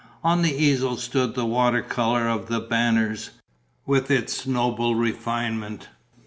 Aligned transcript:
On 0.23 0.41
the 0.41 0.51
easel 0.51 0.97
stood 0.97 1.35
the 1.35 1.45
water 1.45 1.83
colour 1.83 2.27
of 2.27 2.47
The 2.47 2.59
Banners, 2.59 3.29
with 3.85 4.09
its 4.09 4.47
noble 4.47 4.95
refinement. 4.95 5.89